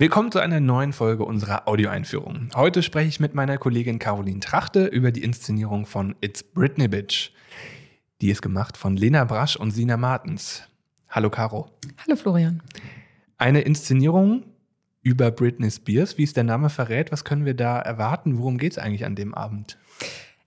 Willkommen 0.00 0.30
zu 0.30 0.38
einer 0.38 0.60
neuen 0.60 0.92
Folge 0.92 1.24
unserer 1.24 1.66
Audioeinführung. 1.66 2.50
Heute 2.54 2.84
spreche 2.84 3.08
ich 3.08 3.18
mit 3.18 3.34
meiner 3.34 3.58
Kollegin 3.58 3.98
Caroline 3.98 4.38
Trachte 4.38 4.86
über 4.86 5.10
die 5.10 5.24
Inszenierung 5.24 5.86
von 5.86 6.14
It's 6.20 6.44
Britney 6.44 6.86
Bitch. 6.86 7.32
Die 8.20 8.30
ist 8.30 8.40
gemacht 8.40 8.76
von 8.76 8.96
Lena 8.96 9.24
Brasch 9.24 9.56
und 9.56 9.72
Sina 9.72 9.96
Martens. 9.96 10.62
Hallo 11.08 11.30
Caro. 11.30 11.72
Hallo 12.06 12.14
Florian. 12.14 12.62
Eine 13.38 13.62
Inszenierung 13.62 14.44
über 15.02 15.32
Britney 15.32 15.68
Spears, 15.68 16.16
wie 16.16 16.22
es 16.22 16.32
der 16.32 16.44
Name 16.44 16.70
verrät. 16.70 17.10
Was 17.10 17.24
können 17.24 17.44
wir 17.44 17.54
da 17.54 17.80
erwarten? 17.80 18.38
Worum 18.38 18.56
geht 18.56 18.70
es 18.70 18.78
eigentlich 18.78 19.04
an 19.04 19.16
dem 19.16 19.34
Abend? 19.34 19.78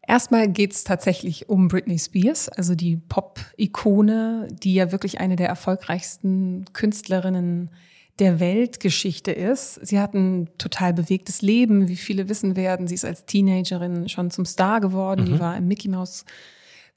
Erstmal 0.07 0.47
geht 0.47 0.71
es 0.71 0.85
tatsächlich 0.85 1.49
um 1.49 1.67
Britney 1.67 1.99
Spears, 1.99 2.47
also 2.47 2.73
die 2.73 2.95
Pop-Ikone, 2.95 4.47
die 4.49 4.75
ja 4.75 4.93
wirklich 4.93 5.19
eine 5.19 5.35
der 5.35 5.49
erfolgreichsten 5.49 6.63
Künstlerinnen 6.71 7.63
ist 7.65 7.90
der 8.19 8.39
Weltgeschichte 8.39 9.31
ist. 9.31 9.75
Sie 9.85 9.99
hat 9.99 10.13
ein 10.13 10.49
total 10.57 10.93
bewegtes 10.93 11.41
Leben, 11.41 11.87
wie 11.87 11.95
viele 11.95 12.29
wissen 12.29 12.55
werden. 12.55 12.87
Sie 12.87 12.95
ist 12.95 13.05
als 13.05 13.25
Teenagerin 13.25 14.09
schon 14.09 14.31
zum 14.31 14.45
Star 14.45 14.79
geworden. 14.79 15.23
Mhm. 15.23 15.25
Die 15.33 15.39
war 15.39 15.57
im 15.57 15.67
Mickey 15.67 15.89
Mouse 15.89 16.25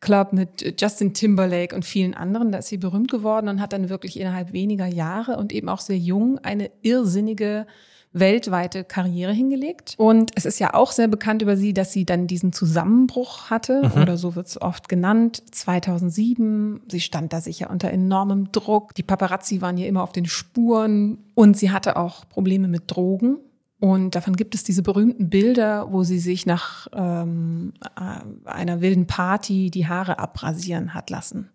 Club 0.01 0.33
mit 0.33 0.81
Justin 0.81 1.15
Timberlake 1.15 1.75
und 1.75 1.85
vielen 1.85 2.15
anderen. 2.15 2.53
Da 2.53 2.59
ist 2.59 2.69
sie 2.69 2.77
berühmt 2.77 3.11
geworden 3.11 3.49
und 3.49 3.61
hat 3.61 3.73
dann 3.73 3.89
wirklich 3.89 4.21
innerhalb 4.21 4.53
weniger 4.53 4.87
Jahre 4.87 5.39
und 5.39 5.53
eben 5.53 5.69
auch 5.69 5.81
sehr 5.81 5.97
jung 5.97 6.39
eine 6.39 6.71
irrsinnige 6.83 7.67
weltweite 8.15 8.85
Karriere 8.85 9.33
hingelegt. 9.33 9.95
Und 9.99 10.31
es 10.37 10.47
ist 10.47 10.61
ja 10.61 10.73
auch 10.73 10.93
sehr 10.93 11.09
bekannt 11.09 11.43
über 11.43 11.57
sie, 11.57 11.75
dass 11.75 11.93
sie 11.93 12.07
dann 12.07 12.27
diesen 12.27 12.53
Zusammenbruch 12.53 13.51
hatte, 13.51 13.91
mhm. 13.95 14.03
oder 14.03 14.17
so 14.17 14.37
wird 14.37 14.47
es 14.47 14.63
oft 14.63 14.89
genannt, 14.89 15.43
2007. 15.51 16.81
Sie 16.89 17.01
stand 17.01 17.33
da 17.33 17.41
sicher 17.41 17.71
unter 17.71 17.91
enormem 17.91 18.53
Druck. 18.53 18.95
Die 18.95 19.03
Paparazzi 19.03 19.61
waren 19.61 19.77
ihr 19.77 19.89
immer 19.89 20.03
auf 20.03 20.13
den 20.13 20.27
Spuren 20.27 21.19
und 21.35 21.59
sie 21.59 21.73
hatte 21.73 21.97
auch 21.97 22.29
Probleme 22.29 22.69
mit 22.69 22.85
Drogen. 22.87 23.39
Und 23.81 24.15
davon 24.15 24.37
gibt 24.37 24.55
es 24.55 24.63
diese 24.63 24.83
berühmten 24.83 25.29
Bilder, 25.29 25.93
wo 25.93 26.05
sie 26.05 26.21
sich 26.21 26.47
nach 26.47 26.87
ähm, 26.95 27.75
äh, 27.97 28.49
einer 28.49 28.81
wilden 28.81 29.07
Party 29.07 29.71
die 29.71 29.89
Haare 29.89 30.21
abrasieren 30.21 30.95
hat 30.95 31.11
lassen. 31.11 31.51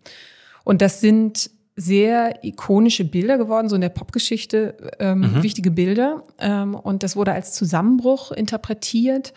Und 0.62 0.82
das 0.82 1.00
sind 1.00 1.50
sehr 1.76 2.44
ikonische 2.44 3.04
Bilder 3.04 3.38
geworden, 3.38 3.68
so 3.68 3.74
in 3.74 3.80
der 3.80 3.88
Popgeschichte 3.88 4.76
ähm, 4.98 5.20
mhm. 5.20 5.42
wichtige 5.42 5.70
Bilder. 5.70 6.24
Ähm, 6.38 6.74
und 6.74 7.02
das 7.02 7.16
wurde 7.16 7.32
als 7.32 7.52
Zusammenbruch 7.54 8.32
interpretiert. 8.32 9.32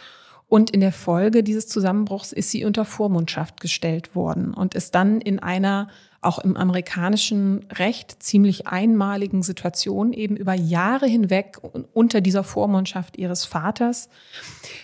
Und 0.48 0.70
in 0.70 0.81
der 0.81 0.92
Folge 0.92 1.42
dieses 1.42 1.67
Zusammenbruchs 1.67 2.31
ist 2.31 2.52
sie 2.52 2.66
unter 2.66 2.86
Vormundschaft 2.86 3.59
gestellt 3.59 4.16
worden 4.16 4.54
und 4.54 4.76
ist 4.76 4.94
dann 4.94 5.20
in 5.20 5.39
einer 5.39 5.88
auch 6.22 6.39
im 6.39 6.56
amerikanischen 6.56 7.66
Recht 7.72 8.23
ziemlich 8.23 8.67
einmaligen 8.67 9.44
Situation 9.44 10.14
eben 10.14 10.38
über 10.38 10.54
Jahre 10.54 11.08
hinweg 11.08 11.58
unter 11.94 12.22
dieser 12.22 12.44
Vormundschaft 12.44 13.17
ihres 13.17 13.45
Vaters 13.45 14.09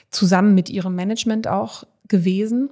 zusammen 0.09 0.55
mit 0.55 0.69
ihrem 0.69 0.95
Management 0.95 1.47
auch 1.47 1.83
gewesen. 2.07 2.69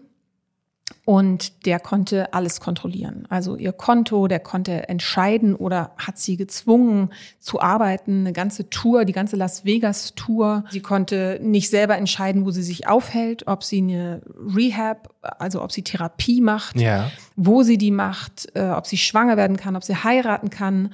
Und 1.08 1.66
der 1.66 1.80
konnte 1.80 2.34
alles 2.34 2.60
kontrollieren. 2.60 3.26
Also 3.30 3.56
ihr 3.56 3.72
Konto, 3.72 4.28
der 4.28 4.42
konnte 4.42 4.90
entscheiden 4.90 5.56
oder 5.56 5.92
hat 5.96 6.18
sie 6.18 6.36
gezwungen 6.36 7.14
zu 7.40 7.62
arbeiten, 7.62 8.20
eine 8.20 8.34
ganze 8.34 8.70
Tour, 8.70 9.06
die 9.06 9.14
ganze 9.14 9.38
Las 9.38 9.64
Vegas 9.64 10.16
Tour. 10.16 10.66
Sie 10.70 10.82
konnte 10.82 11.40
nicht 11.42 11.70
selber 11.70 11.96
entscheiden, 11.96 12.46
wo 12.46 12.52
sie 12.52 12.62
sich 12.62 12.90
aufhält, 12.90 13.48
ob 13.48 13.64
sie 13.64 13.78
eine 13.78 14.22
Rehab, 14.54 15.16
also 15.22 15.64
ob 15.64 15.72
sie 15.72 15.82
Therapie 15.82 16.42
macht, 16.42 16.78
ja. 16.78 17.10
wo 17.38 17.64
sie 17.64 17.78
die 17.78 17.92
macht, 17.92 18.50
äh, 18.54 18.72
ob 18.72 18.86
sie 18.86 18.98
schwanger 18.98 19.38
werden 19.38 19.56
kann, 19.56 19.78
ob 19.78 19.86
sie 19.86 19.96
heiraten 19.96 20.50
kann. 20.50 20.94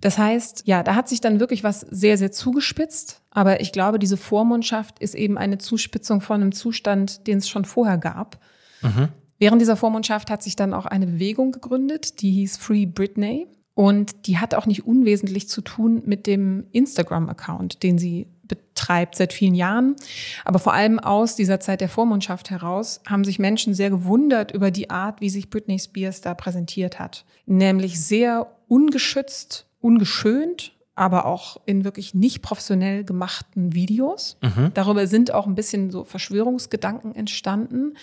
Das 0.00 0.16
heißt, 0.16 0.62
ja, 0.64 0.82
da 0.82 0.94
hat 0.94 1.10
sich 1.10 1.20
dann 1.20 1.38
wirklich 1.38 1.64
was 1.64 1.80
sehr, 1.80 2.16
sehr 2.16 2.32
zugespitzt. 2.32 3.20
Aber 3.30 3.60
ich 3.60 3.72
glaube, 3.72 3.98
diese 3.98 4.16
Vormundschaft 4.16 5.00
ist 5.00 5.14
eben 5.14 5.36
eine 5.36 5.58
Zuspitzung 5.58 6.22
von 6.22 6.40
einem 6.40 6.52
Zustand, 6.52 7.26
den 7.26 7.36
es 7.36 7.48
schon 7.50 7.66
vorher 7.66 7.98
gab. 7.98 8.38
Mhm. 8.80 9.10
Während 9.40 9.60
dieser 9.60 9.76
Vormundschaft 9.76 10.30
hat 10.30 10.42
sich 10.42 10.54
dann 10.54 10.74
auch 10.74 10.86
eine 10.86 11.06
Bewegung 11.06 11.50
gegründet, 11.50 12.20
die 12.20 12.30
hieß 12.30 12.58
Free 12.58 12.86
Britney. 12.86 13.48
Und 13.74 14.26
die 14.26 14.36
hat 14.36 14.54
auch 14.54 14.66
nicht 14.66 14.86
unwesentlich 14.86 15.48
zu 15.48 15.62
tun 15.62 16.02
mit 16.04 16.26
dem 16.26 16.66
Instagram-Account, 16.72 17.82
den 17.82 17.96
sie 17.96 18.26
betreibt 18.42 19.14
seit 19.14 19.32
vielen 19.32 19.54
Jahren. 19.54 19.96
Aber 20.44 20.58
vor 20.58 20.74
allem 20.74 20.98
aus 20.98 21.36
dieser 21.36 21.60
Zeit 21.60 21.80
der 21.80 21.88
Vormundschaft 21.88 22.50
heraus 22.50 23.00
haben 23.06 23.24
sich 23.24 23.38
Menschen 23.38 23.72
sehr 23.72 23.88
gewundert 23.88 24.52
über 24.52 24.70
die 24.70 24.90
Art, 24.90 25.22
wie 25.22 25.30
sich 25.30 25.48
Britney 25.48 25.78
Spears 25.78 26.20
da 26.20 26.34
präsentiert 26.34 26.98
hat. 26.98 27.24
Nämlich 27.46 27.98
sehr 27.98 28.54
ungeschützt, 28.68 29.66
ungeschönt 29.80 30.72
aber 30.94 31.26
auch 31.26 31.56
in 31.66 31.84
wirklich 31.84 32.14
nicht 32.14 32.42
professionell 32.42 33.04
gemachten 33.04 33.74
Videos. 33.74 34.36
Mhm. 34.42 34.72
Darüber 34.74 35.06
sind 35.06 35.32
auch 35.32 35.46
ein 35.46 35.54
bisschen 35.54 35.90
so 35.90 36.04
Verschwörungsgedanken 36.04 37.14
entstanden, 37.14 37.94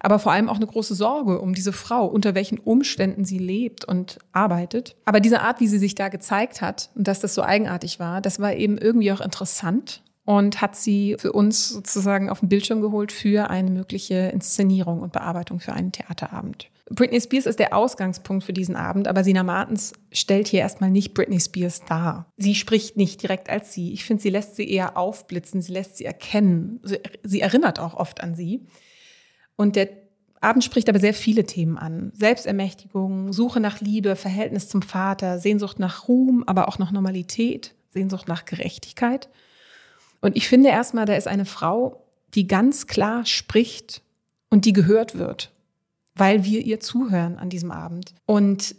aber 0.00 0.18
vor 0.18 0.32
allem 0.32 0.48
auch 0.48 0.56
eine 0.56 0.66
große 0.66 0.94
Sorge 0.94 1.40
um 1.40 1.54
diese 1.54 1.72
Frau, 1.72 2.06
unter 2.06 2.34
welchen 2.34 2.58
Umständen 2.58 3.24
sie 3.24 3.38
lebt 3.38 3.84
und 3.84 4.18
arbeitet. 4.32 4.96
Aber 5.04 5.20
diese 5.20 5.40
Art, 5.40 5.60
wie 5.60 5.68
sie 5.68 5.78
sich 5.78 5.94
da 5.94 6.08
gezeigt 6.08 6.60
hat 6.60 6.90
und 6.94 7.08
dass 7.08 7.20
das 7.20 7.34
so 7.34 7.42
eigenartig 7.42 7.98
war, 8.00 8.20
das 8.20 8.38
war 8.40 8.54
eben 8.54 8.78
irgendwie 8.78 9.12
auch 9.12 9.20
interessant 9.20 10.02
und 10.24 10.60
hat 10.60 10.76
sie 10.76 11.16
für 11.18 11.32
uns 11.32 11.68
sozusagen 11.68 12.30
auf 12.30 12.40
den 12.40 12.48
Bildschirm 12.48 12.80
geholt 12.80 13.12
für 13.12 13.50
eine 13.50 13.70
mögliche 13.70 14.30
Inszenierung 14.32 15.00
und 15.00 15.12
Bearbeitung 15.12 15.60
für 15.60 15.72
einen 15.72 15.92
Theaterabend. 15.92 16.68
Britney 16.94 17.20
Spears 17.20 17.46
ist 17.46 17.58
der 17.58 17.74
Ausgangspunkt 17.74 18.44
für 18.44 18.52
diesen 18.52 18.76
Abend, 18.76 19.08
aber 19.08 19.24
Sina 19.24 19.42
Martens 19.42 19.92
stellt 20.12 20.48
hier 20.48 20.60
erstmal 20.60 20.90
nicht 20.90 21.14
Britney 21.14 21.40
Spears 21.40 21.84
dar. 21.86 22.30
Sie 22.36 22.54
spricht 22.54 22.96
nicht 22.96 23.22
direkt 23.22 23.48
als 23.48 23.72
sie. 23.72 23.92
Ich 23.92 24.04
finde, 24.04 24.22
sie 24.22 24.30
lässt 24.30 24.56
sie 24.56 24.68
eher 24.68 24.96
aufblitzen, 24.96 25.62
sie 25.62 25.72
lässt 25.72 25.96
sie 25.96 26.04
erkennen. 26.04 26.80
Sie 27.22 27.40
erinnert 27.40 27.80
auch 27.80 27.94
oft 27.94 28.22
an 28.22 28.34
sie. 28.34 28.66
Und 29.56 29.76
der 29.76 29.88
Abend 30.40 30.64
spricht 30.64 30.88
aber 30.88 30.98
sehr 30.98 31.14
viele 31.14 31.44
Themen 31.44 31.78
an. 31.78 32.12
Selbstermächtigung, 32.14 33.32
Suche 33.32 33.60
nach 33.60 33.80
Liebe, 33.80 34.16
Verhältnis 34.16 34.68
zum 34.68 34.82
Vater, 34.82 35.38
Sehnsucht 35.38 35.78
nach 35.78 36.08
Ruhm, 36.08 36.44
aber 36.46 36.68
auch 36.68 36.78
nach 36.78 36.90
Normalität, 36.90 37.74
Sehnsucht 37.90 38.28
nach 38.28 38.44
Gerechtigkeit. 38.44 39.28
Und 40.20 40.36
ich 40.36 40.48
finde 40.48 40.68
erstmal, 40.68 41.06
da 41.06 41.14
ist 41.14 41.28
eine 41.28 41.46
Frau, 41.46 42.04
die 42.34 42.46
ganz 42.46 42.86
klar 42.86 43.24
spricht 43.24 44.02
und 44.50 44.64
die 44.66 44.72
gehört 44.72 45.16
wird 45.16 45.52
weil 46.14 46.44
wir 46.44 46.60
ihr 46.60 46.80
zuhören 46.80 47.38
an 47.38 47.48
diesem 47.48 47.70
Abend. 47.70 48.14
Und 48.26 48.74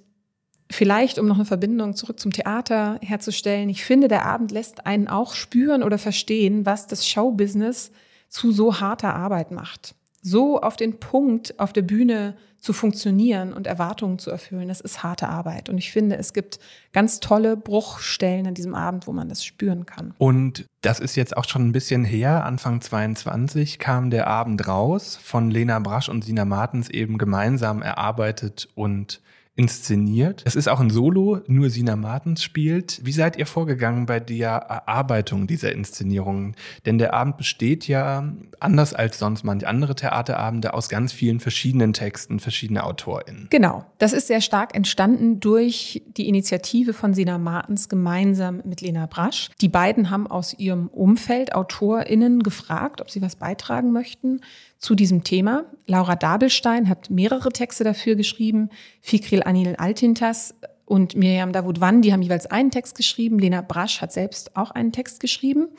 vielleicht, 0.69 1.19
um 1.19 1.27
noch 1.27 1.35
eine 1.35 1.45
Verbindung 1.45 1.95
zurück 1.95 2.19
zum 2.19 2.31
Theater 2.31 2.99
herzustellen, 3.01 3.69
ich 3.69 3.85
finde, 3.85 4.07
der 4.07 4.25
Abend 4.25 4.51
lässt 4.51 4.85
einen 4.85 5.07
auch 5.07 5.33
spüren 5.33 5.83
oder 5.83 5.97
verstehen, 5.97 6.65
was 6.65 6.87
das 6.87 7.07
Showbusiness 7.07 7.91
zu 8.29 8.51
so 8.51 8.79
harter 8.79 9.15
Arbeit 9.15 9.51
macht. 9.51 9.95
So 10.25 10.61
auf 10.61 10.77
den 10.77 10.99
Punkt 10.99 11.59
auf 11.59 11.73
der 11.73 11.81
Bühne 11.81 12.35
zu 12.57 12.71
funktionieren 12.71 13.51
und 13.51 13.67
Erwartungen 13.67 14.19
zu 14.19 14.31
erfüllen, 14.31 14.69
das 14.69 14.79
ist 14.79 15.03
harte 15.03 15.27
Arbeit. 15.27 15.67
Und 15.67 15.77
ich 15.77 15.91
finde, 15.91 16.15
es 16.15 16.31
gibt 16.31 16.59
ganz 16.93 17.19
tolle 17.19 17.57
Bruchstellen 17.57 18.47
an 18.47 18.53
diesem 18.53 18.73
Abend, 18.73 19.05
wo 19.05 19.11
man 19.11 19.27
das 19.27 19.43
spüren 19.43 19.85
kann. 19.85 20.13
Und 20.17 20.65
das 20.79 21.01
ist 21.01 21.17
jetzt 21.17 21.35
auch 21.35 21.43
schon 21.43 21.67
ein 21.67 21.73
bisschen 21.73 22.05
her. 22.05 22.45
Anfang 22.45 22.79
22 22.79 23.79
kam 23.79 24.11
der 24.11 24.27
Abend 24.27 24.65
raus, 24.65 25.19
von 25.21 25.51
Lena 25.51 25.77
Brasch 25.79 26.07
und 26.07 26.23
Sina 26.23 26.45
Martens 26.45 26.89
eben 26.89 27.17
gemeinsam 27.17 27.81
erarbeitet 27.81 28.69
und 28.75 29.21
inszeniert. 29.55 30.41
Es 30.45 30.55
ist 30.55 30.67
auch 30.67 30.79
ein 30.79 30.89
Solo, 30.89 31.41
nur 31.45 31.69
Sina 31.69 31.95
Martens 31.95 32.41
spielt. 32.41 32.99
Wie 33.03 33.11
seid 33.11 33.37
ihr 33.37 33.45
vorgegangen 33.45 34.07
bei 34.07 34.19
der 34.19 34.49
Erarbeitung 34.49 35.45
dieser 35.45 35.71
Inszenierung? 35.73 36.55
Denn 36.87 36.97
der 36.97 37.13
Abend 37.13 37.37
besteht 37.37 37.87
ja, 37.87 38.33
anders 38.59 38.95
als 38.95 39.19
sonst 39.19 39.43
manche 39.43 39.67
andere 39.67 39.93
Theaterabende, 39.93 40.73
aus 40.73 40.89
ganz 40.89 41.13
vielen 41.13 41.39
verschiedenen 41.39 41.93
Texten, 41.93 42.39
verschiedene 42.39 42.83
AutorInnen. 42.83 43.47
Genau. 43.51 43.85
Das 43.99 44.13
ist 44.13 44.27
sehr 44.27 44.41
stark 44.41 44.75
entstanden 44.75 45.39
durch 45.39 46.01
die 46.17 46.27
Initiative 46.27 46.93
von 46.93 47.13
Sina 47.13 47.37
Martens 47.37 47.89
gemeinsam 47.89 48.61
mit 48.65 48.81
Lena 48.81 49.05
Brasch. 49.05 49.51
Die 49.61 49.69
beiden 49.69 50.09
haben 50.09 50.25
aus 50.25 50.57
ihrem 50.57 50.87
Umfeld 50.87 51.53
AutorInnen 51.53 52.41
gefragt, 52.41 53.01
ob 53.01 53.11
sie 53.11 53.21
was 53.21 53.35
beitragen 53.35 53.91
möchten 53.91 54.41
zu 54.79 54.95
diesem 54.95 55.23
Thema. 55.23 55.63
Laura 55.85 56.15
Dabelstein 56.15 56.89
hat 56.89 57.09
mehrere 57.09 57.51
Texte 57.51 57.85
dafür 57.85 58.15
geschrieben. 58.15 58.69
Fikril 59.01 59.42
Anil 59.45 59.75
Altintas 59.77 60.55
und 60.85 61.15
Miriam 61.15 61.51
Davutwan, 61.51 62.01
die 62.01 62.13
haben 62.13 62.21
jeweils 62.21 62.45
einen 62.45 62.71
Text 62.71 62.95
geschrieben. 62.95 63.39
Lena 63.39 63.61
Brasch 63.61 64.01
hat 64.01 64.11
selbst 64.11 64.55
auch 64.55 64.71
einen 64.71 64.91
Text 64.91 65.19
geschrieben. 65.19 65.69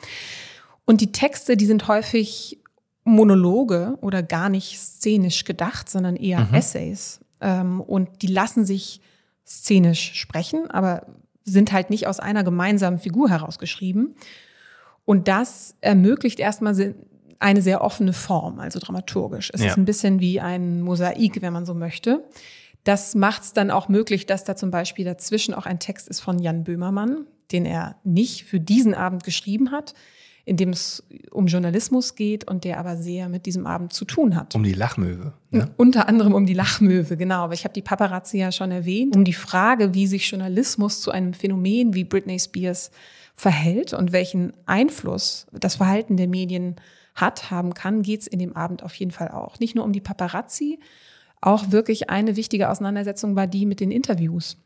Und 0.85 1.01
die 1.01 1.11
Texte, 1.11 1.57
die 1.57 1.65
sind 1.65 1.87
häufig 1.87 2.59
Monologe 3.03 3.97
oder 4.01 4.23
gar 4.23 4.49
nicht 4.49 4.79
szenisch 4.79 5.43
gedacht, 5.43 5.89
sondern 5.89 6.15
eher 6.15 6.41
mhm. 6.45 6.53
Essays. 6.53 7.19
Ähm, 7.39 7.81
und 7.81 8.21
die 8.21 8.27
lassen 8.27 8.65
sich 8.65 9.01
szenisch 9.45 10.13
sprechen, 10.15 10.69
aber 10.71 11.05
sind 11.43 11.71
halt 11.71 11.91
nicht 11.91 12.07
aus 12.07 12.19
einer 12.19 12.43
gemeinsamen 12.43 12.97
Figur 12.97 13.29
herausgeschrieben. 13.29 14.15
Und 15.05 15.27
das 15.27 15.75
ermöglicht 15.81 16.39
erstmal 16.39 16.95
eine 17.39 17.61
sehr 17.61 17.81
offene 17.81 18.13
Form, 18.13 18.59
also 18.59 18.79
dramaturgisch. 18.79 19.51
Es 19.53 19.61
ja. 19.61 19.67
ist 19.67 19.77
ein 19.77 19.85
bisschen 19.85 20.19
wie 20.19 20.41
ein 20.41 20.81
Mosaik, 20.81 21.41
wenn 21.43 21.53
man 21.53 21.65
so 21.65 21.75
möchte. 21.75 22.23
Das 22.85 23.15
macht 23.15 23.41
es 23.41 23.53
dann 23.53 23.71
auch 23.71 23.89
möglich, 23.89 24.27
dass 24.27 24.43
da 24.43 24.55
zum 24.55 24.71
Beispiel 24.71 25.05
dazwischen 25.05 25.53
auch 25.53 25.65
ein 25.65 25.79
Text 25.79 26.07
ist 26.07 26.21
von 26.21 26.39
Jan 26.39 26.63
Böhmermann, 26.63 27.25
den 27.51 27.65
er 27.65 27.97
nicht 28.03 28.45
für 28.45 28.59
diesen 28.59 28.93
Abend 28.93 29.23
geschrieben 29.23 29.71
hat, 29.71 29.95
in 30.45 30.55
dem 30.55 30.69
es 30.69 31.03
um 31.31 31.47
Journalismus 31.47 32.13
geht 32.13 32.47
und 32.47 32.63
der 32.63 32.79
aber 32.79 32.95
sehr 32.95 33.27
mit 33.27 33.47
diesem 33.47 33.65
Abend 33.65 33.91
zu 33.91 34.05
tun 34.05 34.35
hat. 34.35 34.53
Um 34.53 34.61
die 34.61 34.73
Lachmöwe. 34.73 35.33
Ne? 35.49 35.71
Unter 35.77 36.07
anderem 36.07 36.35
um 36.35 36.45
die 36.45 36.53
Lachmöwe, 36.53 37.17
genau. 37.17 37.45
Aber 37.45 37.55
ich 37.55 37.63
habe 37.63 37.73
die 37.73 37.81
Paparazzi 37.81 38.37
ja 38.37 38.51
schon 38.51 38.69
erwähnt. 38.71 39.15
Um 39.15 39.23
die 39.23 39.33
Frage, 39.33 39.95
wie 39.95 40.05
sich 40.05 40.29
Journalismus 40.29 41.01
zu 41.01 41.09
einem 41.09 41.33
Phänomen 41.33 41.95
wie 41.95 42.03
Britney 42.03 42.39
Spears 42.39 42.91
verhält 43.33 43.93
und 43.93 44.11
welchen 44.11 44.53
Einfluss 44.67 45.47
das 45.51 45.77
Verhalten 45.77 46.17
der 46.17 46.27
Medien 46.27 46.75
hat, 47.15 47.49
haben 47.49 47.73
kann, 47.73 48.03
geht 48.03 48.21
es 48.21 48.27
in 48.27 48.37
dem 48.37 48.55
Abend 48.55 48.83
auf 48.83 48.93
jeden 48.93 49.11
Fall 49.11 49.29
auch. 49.29 49.59
Nicht 49.59 49.73
nur 49.73 49.83
um 49.83 49.93
die 49.93 50.01
Paparazzi, 50.01 50.79
auch 51.45 51.71
wirklich 51.71 52.09
eine 52.09 52.35
wichtige 52.35 52.69
Auseinandersetzung 52.69 53.35
war 53.35 53.47
die 53.47 53.65
mit 53.65 53.79
den 53.79 53.91
Interviews. 53.91 54.57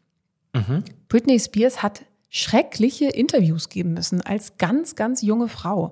Mhm. 0.54 0.84
Britney 1.10 1.40
Spears 1.40 1.84
hat 1.84 2.04
schreckliche 2.30 3.06
Interviews 3.06 3.70
geben 3.70 3.94
müssen 3.94 4.22
als 4.22 4.58
ganz, 4.58 4.96
ganz 4.96 5.22
junge 5.22 5.48
Frau. 5.48 5.92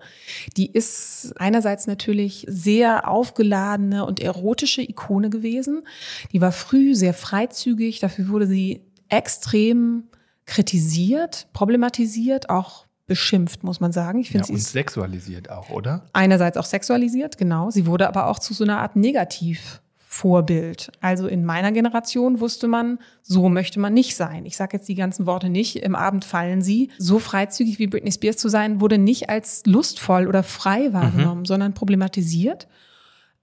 Die 0.56 0.72
ist 0.72 1.34
einerseits 1.38 1.88
natürlich 1.88 2.46
sehr 2.48 3.08
aufgeladene 3.08 4.06
und 4.06 4.20
erotische 4.20 4.84
Ikone 4.84 5.30
gewesen. 5.30 5.84
Die 6.32 6.42
war 6.42 6.52
früh 6.52 6.94
sehr 6.96 7.16
freizügig. 7.16 8.00
Dafür 8.00 8.30
wurde 8.30 8.48
sie 8.48 8.82
extrem 9.10 10.04
kritisiert, 10.46 11.48
problematisiert, 11.54 12.50
auch 12.50 12.86
beschimpft, 13.08 13.64
muss 13.64 13.80
man 13.80 13.92
sagen. 13.92 14.20
Ich 14.20 14.30
finde 14.30 14.48
ja, 14.48 14.54
und 14.54 14.62
sexualisiert 14.62 15.50
auch, 15.50 15.70
oder? 15.70 16.06
Einerseits 16.14 16.58
auch 16.58 16.66
sexualisiert, 16.66 17.38
genau. 17.38 17.72
Sie 17.72 17.88
wurde 17.88 18.08
aber 18.08 18.28
auch 18.28 18.38
zu 18.38 18.54
so 18.54 18.64
einer 18.64 18.80
Art 18.80 18.96
Negativ 18.96 19.82
Vorbild. 20.10 20.90
Also 21.02 21.28
in 21.28 21.44
meiner 21.44 21.74
Generation 21.74 22.40
wusste 22.40 22.70
man, 22.70 22.98
so 23.22 23.50
möchte 23.50 23.82
man 23.82 23.94
nicht 23.94 24.16
sein. 24.16 24.46
Ich 24.46 24.56
sage 24.56 24.78
jetzt 24.78 24.88
die 24.88 24.96
ganzen 24.96 25.26
Worte 25.26 25.50
nicht, 25.50 25.76
im 25.76 25.96
Abend 25.96 26.24
fallen 26.24 26.62
sie. 26.62 26.90
So 26.98 27.20
freizügig 27.20 27.78
wie 27.78 27.88
Britney 27.88 28.14
Spears 28.14 28.38
zu 28.38 28.48
sein, 28.48 28.80
wurde 28.80 28.98
nicht 28.98 29.30
als 29.30 29.64
lustvoll 29.66 30.26
oder 30.26 30.44
frei 30.44 30.94
wahrgenommen, 30.94 31.42
mhm. 31.42 31.46
sondern 31.46 31.74
problematisiert. 31.74 32.70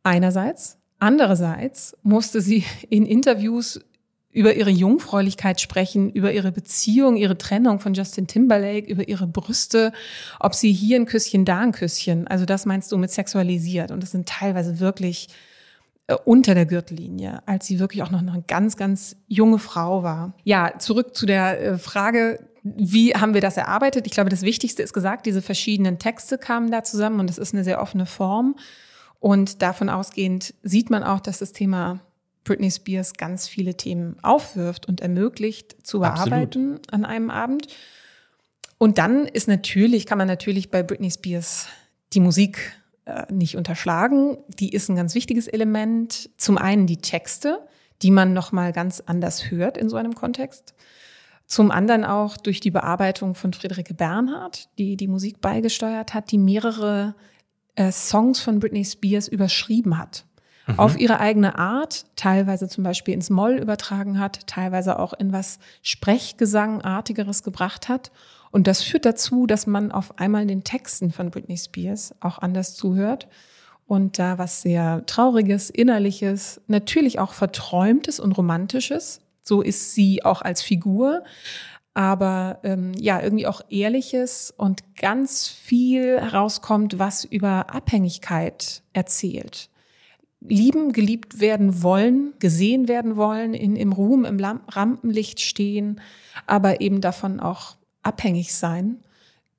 Einerseits. 0.04 0.78
Andererseits 0.98 1.98
musste 2.02 2.40
sie 2.40 2.64
in 2.88 3.04
Interviews 3.04 3.80
über 4.32 4.54
ihre 4.54 4.70
Jungfräulichkeit 4.70 5.60
sprechen, 5.60 6.10
über 6.10 6.32
ihre 6.32 6.50
Beziehung, 6.50 7.16
ihre 7.16 7.36
Trennung 7.36 7.78
von 7.78 7.92
Justin 7.92 8.26
Timberlake, 8.26 8.90
über 8.90 9.06
ihre 9.06 9.26
Brüste, 9.26 9.92
ob 10.40 10.54
sie 10.54 10.72
hier 10.72 10.98
ein 10.98 11.04
Küsschen, 11.04 11.44
da 11.44 11.60
ein 11.60 11.72
Küsschen. 11.72 12.26
Also 12.26 12.46
das 12.46 12.64
meinst 12.64 12.90
du 12.90 12.96
mit 12.96 13.10
sexualisiert. 13.10 13.90
Und 13.90 14.02
das 14.02 14.12
sind 14.12 14.26
teilweise 14.26 14.80
wirklich 14.80 15.28
äh, 16.06 16.16
unter 16.24 16.54
der 16.54 16.66
Gürtellinie, 16.66 17.42
als 17.46 17.66
sie 17.66 17.78
wirklich 17.78 18.02
auch 18.02 18.10
noch 18.10 18.20
eine 18.20 18.44
ganz, 18.46 18.76
ganz 18.76 19.16
junge 19.26 19.58
Frau 19.58 20.02
war. 20.02 20.34
Ja, 20.44 20.74
zurück 20.78 21.16
zu 21.16 21.24
der 21.24 21.60
äh, 21.60 21.78
Frage, 21.78 22.40
wie 22.62 23.14
haben 23.14 23.34
wir 23.34 23.40
das 23.40 23.56
erarbeitet? 23.56 24.06
Ich 24.06 24.12
glaube, 24.12 24.30
das 24.30 24.42
Wichtigste 24.42 24.82
ist 24.82 24.92
gesagt, 24.94 25.26
diese 25.26 25.42
verschiedenen 25.42 25.98
Texte 25.98 26.38
kamen 26.38 26.70
da 26.70 26.82
zusammen 26.82 27.20
und 27.20 27.30
es 27.30 27.38
ist 27.38 27.54
eine 27.54 27.64
sehr 27.64 27.80
offene 27.80 28.06
Form. 28.06 28.56
Und 29.18 29.62
davon 29.62 29.88
ausgehend 29.88 30.54
sieht 30.62 30.90
man 30.90 31.02
auch, 31.02 31.20
dass 31.20 31.38
das 31.38 31.52
Thema 31.52 32.00
Britney 32.44 32.70
Spears 32.70 33.14
ganz 33.14 33.48
viele 33.48 33.74
Themen 33.74 34.16
aufwirft 34.22 34.86
und 34.86 35.00
ermöglicht 35.00 35.86
zu 35.86 36.00
bearbeiten 36.00 36.74
Absolut. 36.74 36.92
an 36.92 37.04
einem 37.04 37.30
Abend. 37.30 37.68
Und 38.76 38.98
dann 38.98 39.26
ist 39.26 39.48
natürlich, 39.48 40.04
kann 40.04 40.18
man 40.18 40.28
natürlich 40.28 40.70
bei 40.70 40.82
Britney 40.82 41.10
Spears 41.10 41.68
die 42.12 42.20
Musik 42.20 42.76
nicht 43.30 43.56
unterschlagen. 43.56 44.38
Die 44.48 44.70
ist 44.70 44.88
ein 44.88 44.96
ganz 44.96 45.14
wichtiges 45.14 45.46
Element. 45.46 46.30
Zum 46.36 46.58
einen 46.58 46.86
die 46.86 46.98
Texte, 46.98 47.60
die 48.02 48.10
man 48.10 48.32
nochmal 48.32 48.72
ganz 48.72 49.02
anders 49.04 49.50
hört 49.50 49.76
in 49.76 49.88
so 49.88 49.96
einem 49.96 50.14
Kontext. 50.14 50.74
Zum 51.46 51.70
anderen 51.70 52.04
auch 52.04 52.36
durch 52.38 52.60
die 52.60 52.70
Bearbeitung 52.70 53.34
von 53.34 53.52
Friederike 53.52 53.94
Bernhardt, 53.94 54.68
die 54.78 54.96
die 54.96 55.08
Musik 55.08 55.40
beigesteuert 55.40 56.14
hat, 56.14 56.30
die 56.30 56.38
mehrere 56.38 57.14
äh, 57.74 57.92
Songs 57.92 58.40
von 58.40 58.60
Britney 58.60 58.84
Spears 58.84 59.28
überschrieben 59.28 59.98
hat. 59.98 60.24
Mhm. 60.66 60.78
Auf 60.78 60.98
ihre 60.98 61.20
eigene 61.20 61.58
Art, 61.58 62.06
teilweise 62.16 62.68
zum 62.68 62.84
Beispiel 62.84 63.12
ins 63.12 63.28
Moll 63.28 63.56
übertragen 63.56 64.18
hat, 64.18 64.46
teilweise 64.46 64.98
auch 64.98 65.12
in 65.12 65.32
was 65.32 65.58
Sprechgesangartigeres 65.82 67.42
gebracht 67.42 67.90
hat 67.90 68.10
und 68.54 68.68
das 68.68 68.84
führt 68.84 69.04
dazu, 69.04 69.48
dass 69.48 69.66
man 69.66 69.90
auf 69.90 70.16
einmal 70.20 70.46
den 70.46 70.62
Texten 70.62 71.10
von 71.10 71.32
Britney 71.32 71.56
Spears 71.56 72.14
auch 72.20 72.38
anders 72.38 72.76
zuhört 72.76 73.26
und 73.84 74.20
da 74.20 74.38
was 74.38 74.62
sehr 74.62 75.04
Trauriges, 75.06 75.70
Innerliches, 75.70 76.60
natürlich 76.68 77.18
auch 77.18 77.32
Verträumtes 77.32 78.20
und 78.20 78.30
Romantisches. 78.30 79.22
So 79.42 79.60
ist 79.60 79.94
sie 79.94 80.24
auch 80.24 80.40
als 80.40 80.62
Figur. 80.62 81.24
Aber 81.94 82.60
ähm, 82.62 82.92
ja, 82.96 83.20
irgendwie 83.20 83.48
auch 83.48 83.60
Ehrliches 83.70 84.54
und 84.56 84.84
ganz 84.94 85.48
viel 85.48 86.20
herauskommt, 86.20 87.00
was 87.00 87.24
über 87.24 87.74
Abhängigkeit 87.74 88.84
erzählt. 88.92 89.68
Lieben, 90.38 90.92
geliebt 90.92 91.40
werden 91.40 91.82
wollen, 91.82 92.34
gesehen 92.38 92.86
werden 92.86 93.16
wollen, 93.16 93.52
in, 93.52 93.74
im 93.74 93.90
Ruhm, 93.90 94.24
im 94.24 94.38
Rampenlicht 94.38 95.40
stehen, 95.40 96.00
aber 96.46 96.80
eben 96.80 97.00
davon 97.00 97.40
auch 97.40 97.78
abhängig 98.04 98.54
sein. 98.54 98.98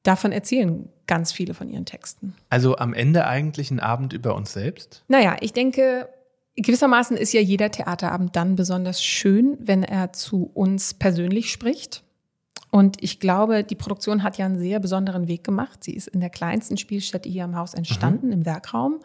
Davon 0.03 0.31
erzählen 0.31 0.87
ganz 1.07 1.31
viele 1.31 1.53
von 1.53 1.69
ihren 1.69 1.85
Texten. 1.85 2.35
Also 2.49 2.77
am 2.77 2.93
Ende 2.93 3.27
eigentlich 3.27 3.71
ein 3.71 3.79
Abend 3.79 4.13
über 4.13 4.35
uns 4.35 4.53
selbst? 4.53 5.03
Naja, 5.07 5.37
ich 5.41 5.53
denke, 5.53 6.09
gewissermaßen 6.55 7.17
ist 7.17 7.33
ja 7.33 7.41
jeder 7.41 7.71
Theaterabend 7.71 8.35
dann 8.35 8.55
besonders 8.55 9.03
schön, 9.03 9.57
wenn 9.59 9.83
er 9.83 10.13
zu 10.13 10.49
uns 10.53 10.93
persönlich 10.93 11.51
spricht. 11.51 12.03
Und 12.71 13.01
ich 13.01 13.19
glaube, 13.19 13.63
die 13.63 13.75
Produktion 13.75 14.23
hat 14.23 14.37
ja 14.37 14.45
einen 14.45 14.59
sehr 14.59 14.79
besonderen 14.79 15.27
Weg 15.27 15.43
gemacht. 15.43 15.83
Sie 15.83 15.93
ist 15.93 16.07
in 16.07 16.19
der 16.19 16.29
kleinsten 16.29 16.77
Spielstätte 16.77 17.29
hier 17.29 17.45
im 17.45 17.55
Haus 17.55 17.73
entstanden, 17.73 18.27
mhm. 18.27 18.33
im 18.33 18.45
Werkraum 18.45 18.99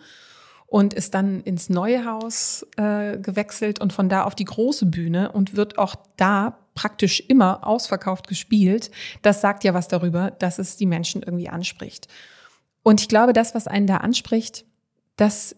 und 0.66 0.94
ist 0.94 1.14
dann 1.14 1.40
ins 1.42 1.68
neue 1.68 2.04
Haus 2.04 2.66
äh, 2.76 3.18
gewechselt 3.18 3.80
und 3.80 3.92
von 3.92 4.08
da 4.08 4.24
auf 4.24 4.34
die 4.34 4.44
große 4.44 4.86
Bühne 4.86 5.32
und 5.32 5.56
wird 5.56 5.78
auch 5.78 5.96
da 6.16 6.58
praktisch 6.80 7.20
immer 7.28 7.66
ausverkauft 7.66 8.26
gespielt. 8.26 8.90
Das 9.20 9.42
sagt 9.42 9.64
ja 9.64 9.74
was 9.74 9.86
darüber, 9.86 10.30
dass 10.30 10.58
es 10.58 10.78
die 10.78 10.86
Menschen 10.86 11.22
irgendwie 11.22 11.50
anspricht. 11.50 12.08
Und 12.82 13.02
ich 13.02 13.08
glaube, 13.08 13.34
das, 13.34 13.54
was 13.54 13.66
einen 13.66 13.86
da 13.86 13.98
anspricht, 13.98 14.64
das 15.16 15.54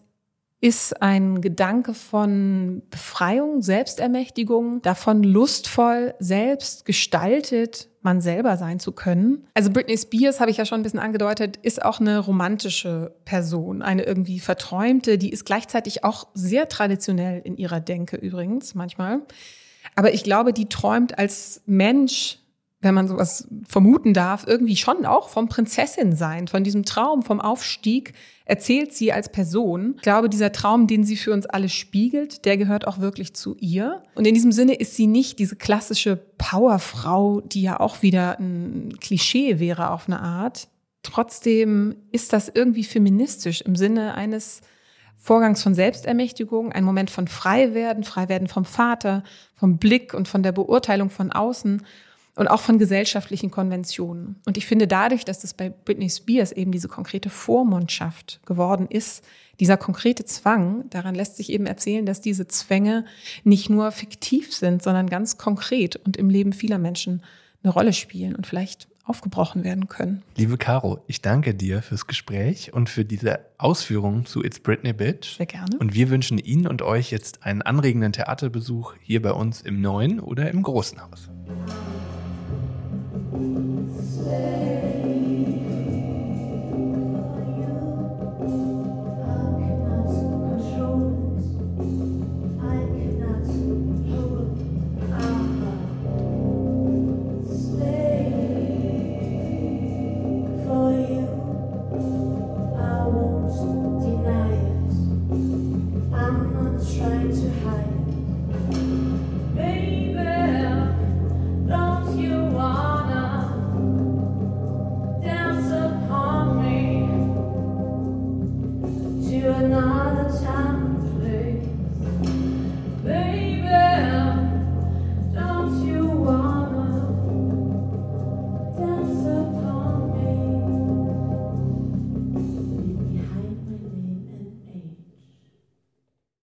ist 0.59 1.01
ein 1.01 1.39
Gedanke 1.39 1.93
von 1.93 2.83
Befreiung, 2.89 3.61
Selbstermächtigung, 3.61 4.81
davon 4.81 5.23
lustvoll, 5.23 6.13
selbst 6.19 6.83
gestaltet, 6.83 7.89
man 8.01 8.19
selber 8.19 8.57
sein 8.57 8.81
zu 8.81 8.91
können. 8.91 9.47
Also 9.53 9.71
Britney 9.71 9.97
Spears, 9.97 10.41
habe 10.41 10.51
ich 10.51 10.57
ja 10.57 10.65
schon 10.65 10.81
ein 10.81 10.83
bisschen 10.83 10.99
angedeutet, 10.99 11.57
ist 11.61 11.83
auch 11.83 12.01
eine 12.01 12.19
romantische 12.19 13.15
Person, 13.23 13.81
eine 13.81 14.03
irgendwie 14.03 14.39
verträumte, 14.39 15.17
die 15.17 15.29
ist 15.31 15.45
gleichzeitig 15.45 16.03
auch 16.03 16.27
sehr 16.33 16.67
traditionell 16.67 17.41
in 17.45 17.55
ihrer 17.55 17.79
Denke 17.79 18.17
übrigens 18.17 18.75
manchmal. 18.75 19.21
Aber 19.95 20.13
ich 20.13 20.23
glaube, 20.23 20.53
die 20.53 20.69
träumt 20.69 21.17
als 21.17 21.61
Mensch 21.65 22.39
wenn 22.83 22.93
man 22.93 23.07
sowas 23.07 23.47
vermuten 23.67 24.13
darf, 24.13 24.45
irgendwie 24.45 24.75
schon 24.75 25.05
auch 25.05 25.29
vom 25.29 25.47
Prinzessin 25.47 26.15
sein, 26.15 26.47
von 26.47 26.63
diesem 26.63 26.83
Traum, 26.83 27.23
vom 27.23 27.39
Aufstieg, 27.39 28.13
erzählt 28.45 28.93
sie 28.93 29.13
als 29.13 29.31
Person. 29.31 29.93
Ich 29.95 30.01
glaube, 30.01 30.29
dieser 30.29 30.51
Traum, 30.51 30.85
den 30.85 31.03
sie 31.03 31.15
für 31.15 31.31
uns 31.31 31.45
alle 31.45 31.69
spiegelt, 31.69 32.45
der 32.45 32.57
gehört 32.57 32.85
auch 32.85 32.99
wirklich 32.99 33.33
zu 33.33 33.55
ihr. 33.59 34.03
Und 34.15 34.27
in 34.27 34.33
diesem 34.33 34.51
Sinne 34.51 34.75
ist 34.75 34.95
sie 34.95 35.07
nicht 35.07 35.39
diese 35.39 35.55
klassische 35.55 36.17
Powerfrau, 36.37 37.41
die 37.41 37.61
ja 37.61 37.79
auch 37.79 38.01
wieder 38.01 38.37
ein 38.39 38.93
Klischee 38.99 39.59
wäre 39.59 39.91
auf 39.91 40.07
eine 40.07 40.21
Art. 40.21 40.67
Trotzdem 41.03 41.95
ist 42.11 42.33
das 42.33 42.51
irgendwie 42.53 42.83
feministisch 42.83 43.61
im 43.61 43.75
Sinne 43.75 44.15
eines 44.15 44.61
Vorgangs 45.23 45.63
von 45.63 45.73
Selbstermächtigung, 45.73 46.73
ein 46.73 46.83
Moment 46.83 47.09
von 47.09 47.29
Freiwerden, 47.29 48.03
Freiwerden 48.03 48.49
vom 48.49 48.65
Vater, 48.65 49.23
vom 49.55 49.77
Blick 49.77 50.13
und 50.13 50.27
von 50.27 50.43
der 50.43 50.51
Beurteilung 50.51 51.09
von 51.09 51.31
außen 51.31 51.81
und 52.35 52.47
auch 52.49 52.59
von 52.59 52.77
gesellschaftlichen 52.77 53.49
Konventionen. 53.49 54.35
Und 54.45 54.57
ich 54.57 54.65
finde 54.65 54.85
dadurch, 54.85 55.23
dass 55.23 55.39
das 55.39 55.53
bei 55.53 55.69
Britney 55.69 56.09
Spears 56.09 56.51
eben 56.51 56.73
diese 56.73 56.89
konkrete 56.89 57.29
Vormundschaft 57.29 58.41
geworden 58.45 58.85
ist, 58.89 59.23
dieser 59.61 59.77
konkrete 59.77 60.25
Zwang, 60.25 60.89
daran 60.89 61.15
lässt 61.15 61.37
sich 61.37 61.53
eben 61.53 61.67
erzählen, 61.67 62.05
dass 62.05 62.19
diese 62.19 62.45
Zwänge 62.49 63.05
nicht 63.45 63.69
nur 63.69 63.93
fiktiv 63.93 64.53
sind, 64.53 64.83
sondern 64.83 65.09
ganz 65.09 65.37
konkret 65.37 65.95
und 65.95 66.17
im 66.17 66.29
Leben 66.29 66.51
vieler 66.51 66.79
Menschen 66.79 67.23
eine 67.63 67.71
Rolle 67.71 67.93
spielen 67.93 68.35
und 68.35 68.45
vielleicht 68.45 68.89
aufgebrochen 69.05 69.63
werden 69.63 69.87
können. 69.87 70.23
Liebe 70.37 70.57
Caro, 70.57 71.03
ich 71.07 71.21
danke 71.21 71.53
dir 71.53 71.81
fürs 71.81 72.07
Gespräch 72.07 72.73
und 72.73 72.89
für 72.89 73.03
diese 73.03 73.39
Ausführungen 73.57 74.25
zu 74.25 74.43
It's 74.43 74.59
Britney 74.59 74.93
Bitch. 74.93 75.37
Sehr 75.37 75.45
gerne. 75.45 75.77
Und 75.77 75.93
wir 75.93 76.09
wünschen 76.09 76.37
Ihnen 76.37 76.67
und 76.67 76.81
euch 76.81 77.11
jetzt 77.11 77.43
einen 77.43 77.61
anregenden 77.61 78.13
Theaterbesuch 78.13 78.95
hier 79.01 79.21
bei 79.21 79.31
uns 79.31 79.61
im 79.61 79.81
neuen 79.81 80.19
oder 80.19 80.49
im 80.49 80.63
großen 80.63 81.01
Haus. 81.01 81.29